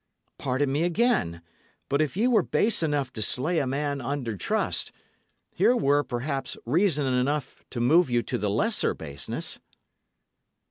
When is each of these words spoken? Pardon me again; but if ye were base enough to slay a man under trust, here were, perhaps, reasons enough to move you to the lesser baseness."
Pardon 0.39 0.71
me 0.71 0.81
again; 0.81 1.43
but 1.87 2.01
if 2.01 2.17
ye 2.17 2.25
were 2.25 2.41
base 2.41 2.81
enough 2.81 3.13
to 3.13 3.21
slay 3.21 3.59
a 3.59 3.67
man 3.67 4.01
under 4.01 4.35
trust, 4.35 4.91
here 5.51 5.75
were, 5.75 6.03
perhaps, 6.03 6.57
reasons 6.65 7.09
enough 7.21 7.63
to 7.69 7.79
move 7.79 8.09
you 8.09 8.23
to 8.23 8.39
the 8.39 8.49
lesser 8.49 8.95
baseness." 8.95 9.59